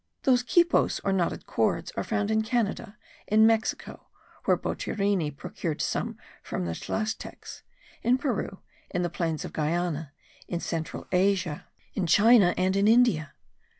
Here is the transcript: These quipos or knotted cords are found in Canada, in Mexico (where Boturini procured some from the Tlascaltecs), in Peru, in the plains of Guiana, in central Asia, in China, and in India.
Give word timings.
These 0.23 0.41
quipos 0.41 0.99
or 1.03 1.13
knotted 1.13 1.45
cords 1.45 1.91
are 1.95 2.03
found 2.03 2.31
in 2.31 2.41
Canada, 2.41 2.97
in 3.27 3.45
Mexico 3.45 4.07
(where 4.45 4.57
Boturini 4.57 5.29
procured 5.29 5.79
some 5.79 6.17
from 6.41 6.65
the 6.65 6.71
Tlascaltecs), 6.71 7.61
in 8.01 8.17
Peru, 8.17 8.61
in 8.89 9.03
the 9.03 9.11
plains 9.11 9.45
of 9.45 9.53
Guiana, 9.53 10.11
in 10.47 10.59
central 10.59 11.05
Asia, 11.11 11.67
in 11.93 12.07
China, 12.07 12.55
and 12.57 12.75
in 12.75 12.87
India. 12.87 13.33